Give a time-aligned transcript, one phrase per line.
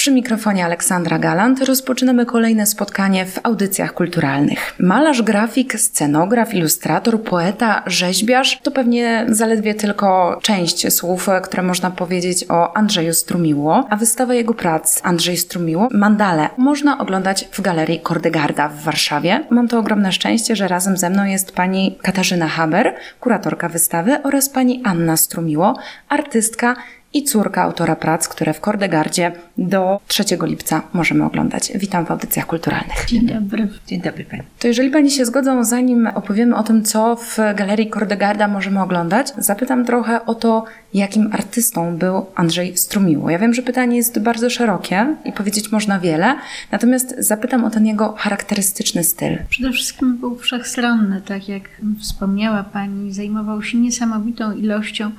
[0.00, 4.74] Przy mikrofonie Aleksandra Galant rozpoczynamy kolejne spotkanie w audycjach kulturalnych.
[4.78, 12.44] Malarz, grafik, scenograf, ilustrator, poeta, rzeźbiarz to pewnie zaledwie tylko część słów, które można powiedzieć
[12.48, 18.68] o Andrzeju Strumiło, a wystawę jego prac Andrzej Strumiło, Mandale, można oglądać w Galerii Kordegarda
[18.68, 19.44] w Warszawie.
[19.50, 24.48] Mam to ogromne szczęście, że razem ze mną jest pani Katarzyna Haber, kuratorka wystawy oraz
[24.48, 25.78] pani Anna Strumiło,
[26.08, 26.76] artystka
[27.12, 31.72] i córka autora prac, które w Kordegardzie do 3 lipca możemy oglądać.
[31.74, 33.04] Witam w audycjach kulturalnych.
[33.06, 33.68] Dzień dobry.
[33.86, 34.42] Dzień dobry Pani.
[34.58, 39.32] To jeżeli Pani się zgodzą, zanim opowiemy o tym, co w Galerii Kordegarda możemy oglądać,
[39.38, 43.30] zapytam trochę o to, jakim artystą był Andrzej Strumiło.
[43.30, 46.36] Ja wiem, że pytanie jest bardzo szerokie i powiedzieć można wiele,
[46.72, 49.38] natomiast zapytam o ten jego charakterystyczny styl.
[49.48, 51.62] Przede wszystkim był wszechstronny, tak jak
[52.00, 55.10] wspomniała Pani, zajmował się niesamowitą ilością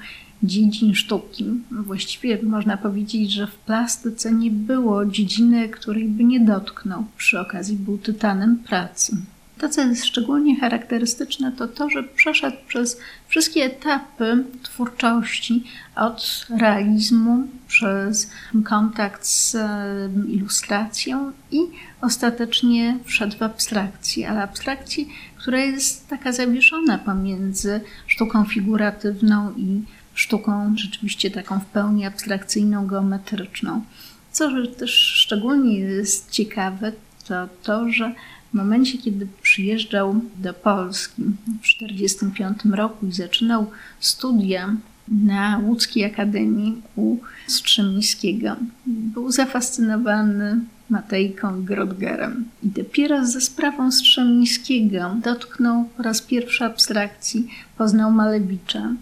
[0.43, 1.45] dziedzin sztuki.
[1.71, 7.05] Właściwie można powiedzieć, że w plastyce nie było dziedziny, której by nie dotknął.
[7.17, 9.17] Przy okazji był tytanem pracy.
[9.57, 15.63] To, co jest szczególnie charakterystyczne, to to, że przeszedł przez wszystkie etapy twórczości,
[15.95, 18.31] od realizmu, przez
[18.63, 19.57] kontakt z
[20.27, 21.59] ilustracją i
[22.01, 29.81] ostatecznie wszedł w abstrakcję, ale abstrakcji, która jest taka zawieszona pomiędzy sztuką figuratywną i
[30.13, 33.81] sztuką rzeczywiście taką w pełni abstrakcyjną, geometryczną.
[34.31, 36.91] Co też szczególnie jest ciekawe,
[37.27, 38.15] to to, że
[38.51, 44.75] w momencie, kiedy przyjeżdżał do Polski w 1945 roku i zaczynał studia
[45.07, 50.59] na Łódzkiej Akademii u Strzemińskiego, był zafascynowany
[50.89, 52.45] Matejką Grodgerem.
[52.63, 58.93] I dopiero ze sprawą Strzemińskiego dotknął po raz pierwszy abstrakcji, poznał Malewicza,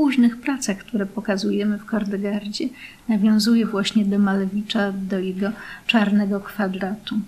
[0.00, 2.68] późnych pracach, które pokazujemy w Kordegardzie,
[3.08, 5.52] nawiązuje właśnie do Malewicza, do jego
[5.86, 7.20] czarnego kwadratu.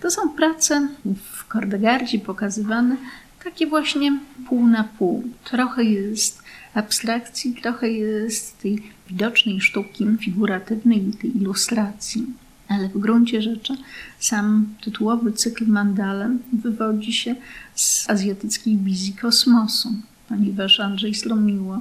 [0.00, 0.88] To są prace
[1.32, 2.96] w Kordegardzie pokazywane
[3.44, 4.18] takie właśnie
[4.48, 5.24] pół na pół.
[5.44, 6.42] Trochę jest
[6.74, 12.26] abstrakcji, trochę jest tej widocznej sztuki figuratywnej i tej ilustracji.
[12.68, 13.76] Ale w gruncie rzeczy
[14.18, 17.34] sam tytułowy cykl Mandalem wywodzi się
[17.74, 19.88] z azjatyckiej wizji kosmosu,
[20.28, 21.80] ponieważ Andrzej Slomiło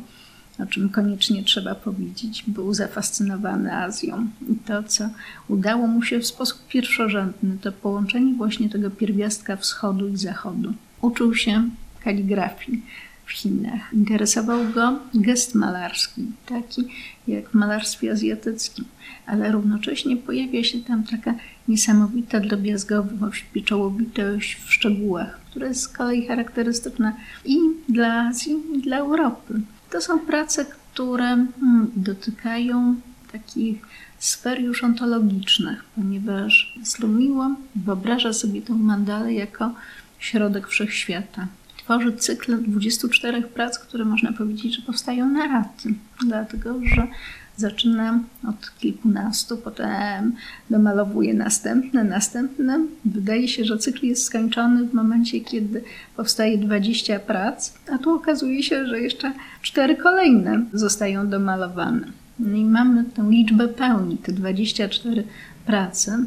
[0.59, 4.28] o czym koniecznie trzeba powiedzieć, był zafascynowany Azją.
[4.50, 5.09] I to, co
[5.47, 10.73] udało mu się w sposób pierwszorzędny, to połączenie właśnie tego pierwiastka wschodu i zachodu.
[11.01, 11.69] Uczył się
[12.03, 12.81] kaligrafii
[13.25, 13.94] w Chinach.
[13.94, 16.84] Interesował go gest malarski, taki
[17.28, 18.85] jak w malarstwie azjatyckim,
[19.25, 21.34] ale równocześnie pojawia się tam taka
[21.68, 27.13] niesamowita drobiazgowość, pieczołowitość w szczegółach, która jest z kolei charakterystyczna
[27.45, 27.57] i
[27.89, 29.62] dla Azji, i dla Europy.
[29.92, 32.96] To są prace, które hmm, dotykają
[33.31, 33.81] takich
[34.20, 39.74] sfer już ontologicznych, ponieważ Slumiło wyobraża sobie tę mandalę jako
[40.20, 41.48] środek wszechświata.
[41.78, 45.94] Tworzy cykl 24 prac, które można powiedzieć, że powstają na raty,
[46.25, 47.08] dlatego że
[47.57, 48.19] Zaczyna
[48.50, 50.35] od kilkunastu, potem
[50.69, 52.79] domalowuje następne, następne.
[53.06, 55.84] Wydaje się, że cykl jest skończony w momencie, kiedy
[56.16, 62.07] powstaje 20 prac, a tu okazuje się, że jeszcze cztery kolejne zostają domalowane.
[62.40, 65.24] No i mamy tę liczbę pełni, te 24
[65.66, 66.24] prace,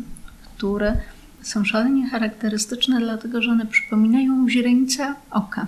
[0.57, 0.97] które
[1.43, 5.67] są szalenie charakterystyczne, dlatego że one przypominają źrenicę oka.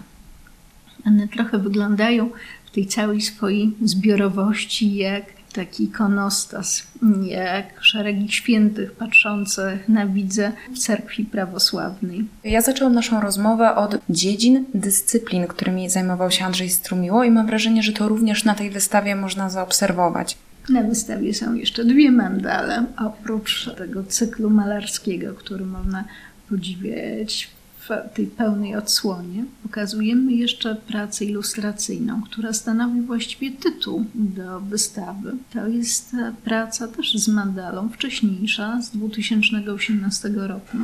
[1.06, 2.30] One trochę wyglądają
[2.64, 6.82] w tej całej swojej zbiorowości jak taki ikonostas,
[7.22, 12.24] jak szeregi świętych patrzących na widzę w cerkwi prawosławnej.
[12.44, 17.82] Ja zaczęłam naszą rozmowę od dziedzin, dyscyplin, którymi zajmował się Andrzej Strumiło i mam wrażenie,
[17.82, 20.36] że to również na tej wystawie można zaobserwować.
[20.68, 26.04] Na wystawie są jeszcze dwie mandale, oprócz tego cyklu malarskiego, który można
[26.48, 27.50] podziwiać
[27.88, 35.32] w tej pełnej odsłonie pokazujemy jeszcze pracę ilustracyjną, która stanowi właściwie tytuł do wystawy.
[35.52, 40.76] To jest praca też z mandalą, wcześniejsza, z 2018 roku.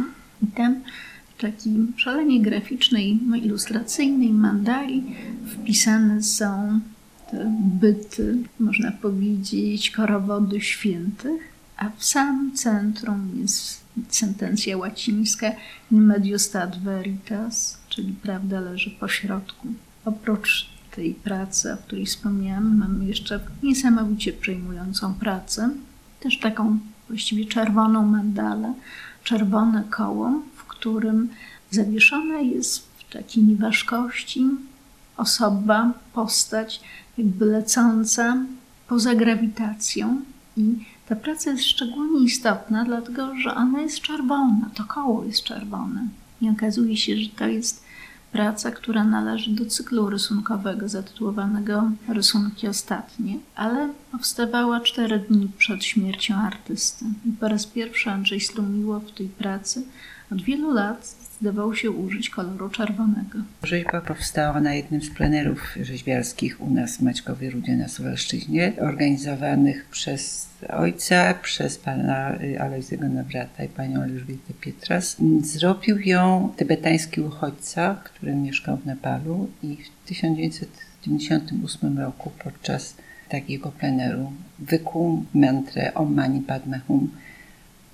[0.42, 0.80] I tam
[1.36, 5.04] w takiej szalenie graficznej, ilustracyjnej mandali
[5.46, 6.80] wpisane są
[7.30, 11.42] te byty, można powiedzieć, korowody świętych,
[11.76, 15.52] a w samym centrum jest sentencja łacińska
[15.92, 19.68] in medio stat veritas, czyli prawda leży po środku.
[20.04, 25.70] Oprócz tej pracy, o której wspomniałam, mamy jeszcze niesamowicie przejmującą pracę,
[26.20, 26.78] też taką
[27.08, 28.74] właściwie czerwoną mandalę,
[29.24, 31.28] czerwone koło, w którym
[31.70, 34.44] zawieszone jest w takiej nieważkości
[35.16, 36.80] osoba, postać
[37.18, 38.36] jakby lecąca
[38.88, 40.20] poza grawitacją
[40.56, 46.08] i ta praca jest szczególnie istotna, dlatego że ona jest czerwona, to koło jest czerwone.
[46.40, 47.84] I okazuje się, że to jest
[48.32, 56.34] praca, która należy do cyklu rysunkowego zatytułowanego Rysunki Ostatnie, ale powstawała cztery dni przed śmiercią
[56.34, 57.04] artysty.
[57.26, 59.82] I po raz pierwszy Andrzej Strumiło w tej pracy
[60.32, 63.38] od wielu lat zdecydował się użyć koloru czerwonego.
[63.62, 69.86] Rzeźba powstała na jednym z plenerów rzeźbiarskich u nas w Maćkowie Rudzie na Suwalszczyźnie, organizowanych
[69.90, 75.16] przez ojca, przez pana Alojzego Nawrata i panią Elżbietę Pietras.
[75.42, 82.94] Zrobił ją tybetański uchodźca, który mieszkał w Nepalu i w 1998 roku podczas
[83.28, 87.10] takiego pleneru wykuł mantrę Om Mani Padme Hum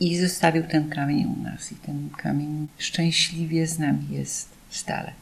[0.00, 1.72] i zostawił ten kamień u nas.
[1.72, 5.12] I ten kamień szczęśliwie z nami jest stale.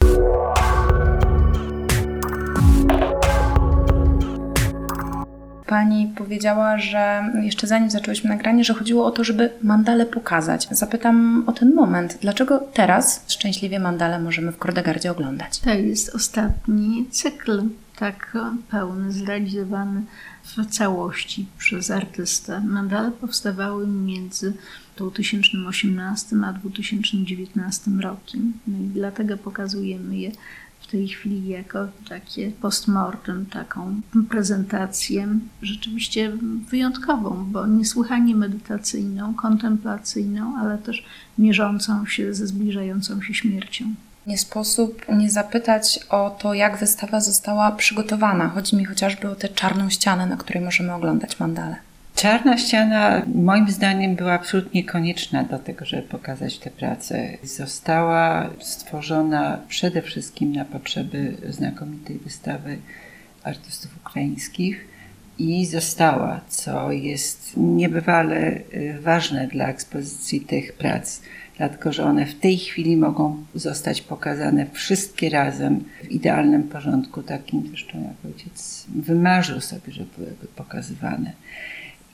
[5.73, 10.69] Pani powiedziała, że jeszcze zanim zaczęłyśmy nagranie, że chodziło o to, żeby mandale pokazać.
[10.71, 12.19] Zapytam o ten moment.
[12.21, 15.59] Dlaczego teraz szczęśliwie mandale możemy w Kordegardzie oglądać?
[15.59, 17.63] To jest ostatni cykl,
[17.97, 18.39] tak
[18.71, 20.03] pełny, zrealizowany
[20.45, 22.61] w całości przez artystę.
[22.61, 24.53] Mandale powstawały między
[24.97, 28.53] 2018 a 2019 rokiem.
[28.67, 30.31] No i dlatego pokazujemy je
[30.93, 31.79] tej chwili jako
[32.09, 35.29] takie postmortem, taką prezentację
[35.63, 36.33] rzeczywiście
[36.71, 41.05] wyjątkową, bo niesłychanie medytacyjną, kontemplacyjną, ale też
[41.39, 43.85] mierzącą się ze zbliżającą się śmiercią.
[44.27, 48.49] Nie sposób nie zapytać o to, jak wystawa została przygotowana.
[48.49, 51.77] Chodzi mi chociażby o tę czarną ścianę, na której możemy oglądać mandale.
[52.23, 57.29] Czarna ściana moim zdaniem była absolutnie konieczna do tego, żeby pokazać tę pracę.
[57.43, 62.79] Została stworzona przede wszystkim na potrzeby znakomitej wystawy
[63.43, 64.89] artystów ukraińskich
[65.39, 71.21] i została, co jest niebywale y, ważne dla ekspozycji tych prac,
[71.57, 77.67] dlatego że one w tej chwili mogą zostać pokazane wszystkie razem w idealnym porządku, takim
[77.69, 81.33] zresztą jak ojciec wymarzył sobie, żeby były pokazywane.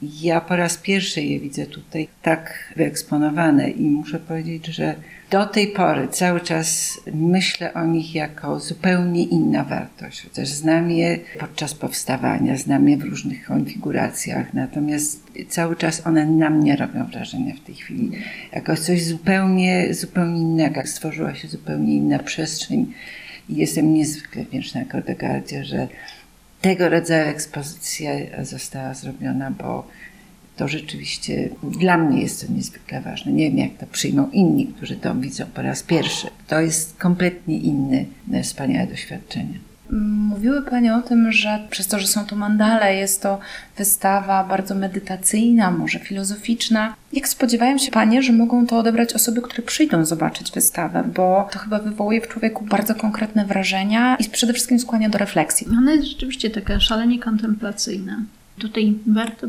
[0.02, 4.94] Ja po raz pierwszy je widzę tutaj tak wyeksponowane i muszę powiedzieć, że
[5.30, 10.22] do tej pory cały czas myślę o nich jako zupełnie inna wartość.
[10.22, 16.50] Chociaż znam je podczas powstawania, znam je w różnych konfiguracjach, natomiast cały czas one na
[16.50, 18.10] mnie robią wrażenie w tej chwili.
[18.52, 20.80] Jako coś zupełnie, zupełnie innego.
[20.84, 22.92] Stworzyła się zupełnie inna przestrzeń
[23.48, 25.88] i jestem niezwykle wdzięczna Kordegardzie, że
[26.60, 28.10] tego rodzaju ekspozycja
[28.42, 29.86] została zrobiona, bo
[30.56, 33.32] to rzeczywiście dla mnie jest to niezwykle ważne.
[33.32, 36.26] Nie wiem, jak to przyjmą inni, którzy to widzą po raz pierwszy.
[36.46, 38.04] To jest kompletnie inne,
[38.42, 39.58] wspaniałe doświadczenie.
[39.90, 43.38] Mówiły Panie o tym, że przez to, że są to mandale, jest to
[43.76, 46.94] wystawa bardzo medytacyjna, może filozoficzna.
[47.12, 51.58] Jak spodziewają się Panie, że mogą to odebrać osoby, które przyjdą zobaczyć wystawę, bo to
[51.58, 55.66] chyba wywołuje w człowieku bardzo konkretne wrażenia i przede wszystkim skłania do refleksji.
[55.78, 58.16] Ona jest rzeczywiście taka szalenie kontemplacyjna.
[58.58, 59.46] Tutaj warto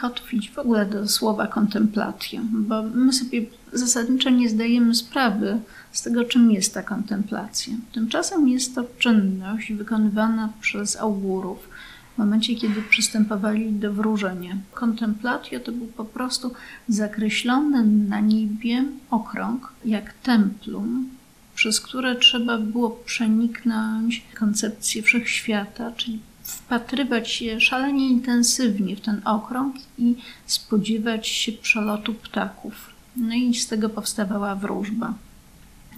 [0.00, 3.42] kotwić w ogóle do słowa kontemplatio, bo my sobie
[3.72, 5.60] zasadniczo nie zdajemy sprawy
[5.92, 7.74] z tego, czym jest ta kontemplacja.
[7.92, 11.68] Tymczasem jest to czynność wykonywana przez augurów
[12.14, 14.56] w momencie, kiedy przystępowali do wróżenia.
[14.72, 16.52] Kontemplatio to był po prostu
[16.88, 21.08] zakreślony na niebie okrąg, jak templum,
[21.54, 29.76] przez które trzeba było przeniknąć koncepcję wszechświata, czyli wpatrywać się szalenie intensywnie w ten okrąg
[29.98, 30.14] i
[30.46, 32.90] spodziewać się przelotu ptaków.
[33.16, 35.14] No i z tego powstawała wróżba.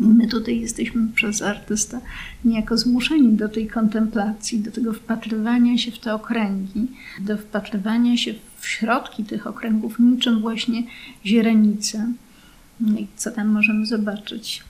[0.00, 2.00] My tutaj jesteśmy przez artystę
[2.44, 6.86] niejako zmuszeni do tej kontemplacji, do tego wpatrywania się w te okręgi,
[7.20, 10.82] do wpatrywania się w środki tych okręgów, niczym właśnie
[11.26, 12.12] źrenice.
[12.80, 14.64] No i co tam możemy zobaczyć?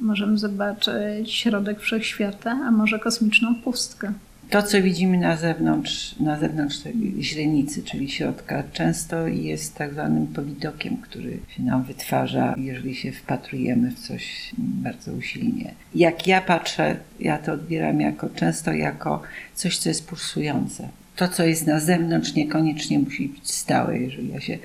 [0.00, 4.12] Możemy zobaczyć środek wszechświata, a może kosmiczną pustkę.
[4.50, 6.78] To, co widzimy na zewnątrz, na zewnątrz
[7.20, 13.90] źrenicy, czyli środka, często jest tak zwanym powidokiem, który się nam wytwarza, jeżeli się wpatrujemy
[13.90, 15.74] w coś bardzo usilnie.
[15.94, 19.22] Jak ja patrzę, ja to odbieram jako często jako
[19.54, 20.88] coś, co jest pulsujące.
[21.16, 23.98] To, co jest na zewnątrz, niekoniecznie musi być stałe.
[23.98, 24.58] Jeżeli ja się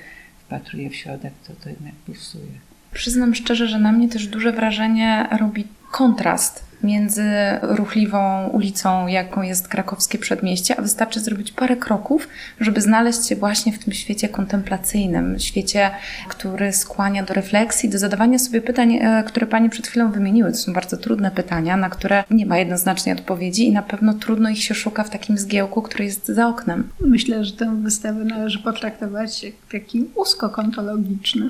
[0.46, 2.52] wpatruję w środek, to to jednak pulsuje.
[2.94, 7.24] Przyznam szczerze, że na mnie też duże wrażenie robi kontrast między
[7.62, 12.28] ruchliwą ulicą, jaką jest krakowskie przedmieście, a wystarczy zrobić parę kroków,
[12.60, 15.92] żeby znaleźć się właśnie w tym świecie kontemplacyjnym, świecie,
[16.28, 20.52] który skłania do refleksji, do zadawania sobie pytań, e, które Pani przed chwilą wymieniły.
[20.52, 24.50] To są bardzo trudne pytania, na które nie ma jednoznacznej odpowiedzi i na pewno trudno
[24.50, 26.90] ich się szuka w takim zgiełku, który jest za oknem.
[27.00, 31.50] Myślę, że tę wystawę należy potraktować jak taki uskok ontologiczny.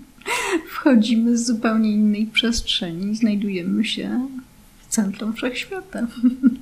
[0.74, 4.26] Wchodzimy z zupełnie innej przestrzeni, znajdujemy się
[4.92, 5.98] centrum wszechświata.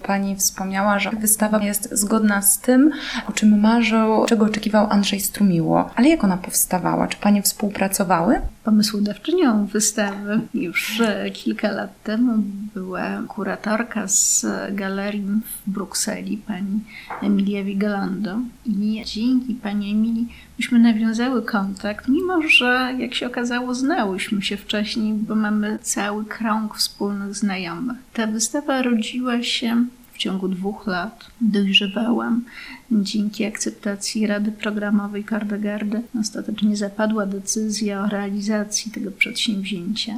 [0.02, 2.90] Pani wspomniała, że wystawa jest zgodna z tym,
[3.28, 5.90] o czym marzył, czego oczekiwał Andrzej Strumiło.
[5.96, 7.08] Ale jak ona powstawała?
[7.08, 8.40] Czy Panie współpracowały?
[8.64, 12.42] Pomysłodawczynią wystawy już e, kilka lat temu
[12.74, 16.80] była kuratorka z galerii w Brukseli, pani
[17.22, 18.38] Emilia Vigalando.
[18.66, 25.14] I dzięki pani Emilii myśmy nawiązały kontakt, mimo że, jak się okazało, znałyśmy się wcześniej,
[25.14, 27.96] bo mamy cały krąg wspólnych znajomych.
[28.12, 29.84] Ta wystawa rodziła się
[30.20, 31.26] ciągu dwóch lat.
[31.40, 32.44] Dojrzewałam
[32.90, 36.02] dzięki akceptacji Rady Programowej Kardegardy.
[36.20, 40.14] Ostatecznie zapadła decyzja o realizacji tego przedsięwzięcia.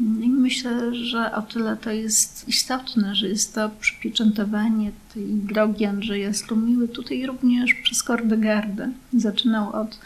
[0.00, 5.84] No I myślę, że o tyle to jest istotne, że jest to przypieczętowanie tej drogi
[5.84, 8.90] Andrzeja Strumiły tutaj również przez Kordegardę.
[9.12, 10.00] Zaczynał od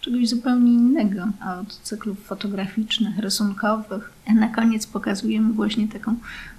[0.00, 1.22] czegoś zupełnie innego,
[1.60, 6.16] od cyklów fotograficznych, rysunkowych, a na koniec pokazujemy właśnie taką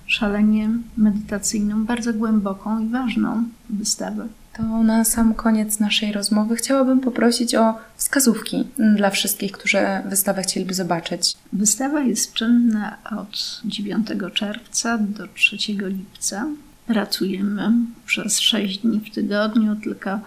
[0.08, 4.28] szalenie medytacyjną, bardzo głęboką i ważną wystawę.
[4.58, 10.74] To na sam koniec naszej rozmowy chciałabym poprosić o wskazówki dla wszystkich, którzy wystawę chcieliby
[10.74, 11.34] zobaczyć.
[11.54, 16.46] Wystawa jest czynna od 9 czerwca do 3 lipca.
[16.88, 17.72] Pracujemy
[18.06, 20.20] przez 6 dni w tygodniu, tylko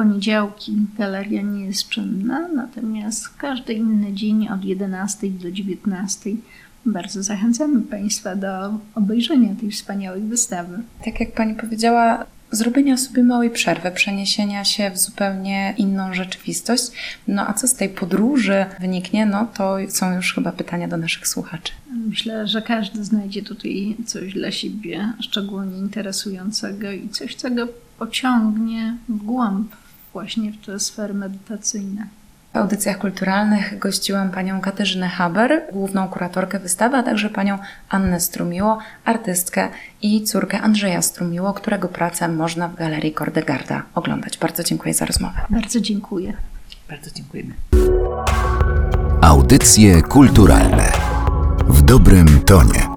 [0.00, 6.30] poniedziałki galeria nie jest czynna, natomiast każdy inny dzień od 11 do 19
[6.86, 10.78] bardzo zachęcamy Państwa do obejrzenia tej wspaniałej wystawy.
[11.04, 16.84] Tak jak Pani powiedziała, zrobienia sobie małej przerwy, przeniesienia się w zupełnie inną rzeczywistość.
[17.28, 21.28] No a co z tej podróży wyniknie, no to są już chyba pytania do naszych
[21.28, 21.72] słuchaczy.
[22.08, 28.96] Myślę, że każdy znajdzie tutaj coś dla siebie szczególnie interesującego i coś, co go pociągnie
[29.08, 29.72] w głąb
[30.12, 32.06] właśnie w te sfery medytacyjne.
[32.52, 38.78] W audycjach kulturalnych gościłam panią Katarzynę Haber, główną kuratorkę wystawy, a także panią Annę Strumiło,
[39.04, 39.68] artystkę
[40.02, 44.38] i córkę Andrzeja Strumiło, którego pracę można w Galerii Kordegarda oglądać.
[44.38, 45.40] Bardzo dziękuję za rozmowę.
[45.50, 46.32] Bardzo dziękuję.
[46.88, 47.54] Bardzo dziękujemy.
[49.22, 50.92] Audycje kulturalne
[51.68, 52.89] w dobrym tonie.